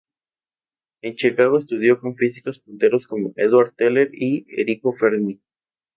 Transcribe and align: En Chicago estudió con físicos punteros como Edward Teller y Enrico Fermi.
En 1.03 1.13
Chicago 1.15 1.59
estudió 1.59 1.99
con 1.99 2.15
físicos 2.15 2.57
punteros 2.57 3.05
como 3.05 3.33
Edward 3.35 3.75
Teller 3.75 4.09
y 4.11 4.47
Enrico 4.59 4.93
Fermi. 4.93 5.39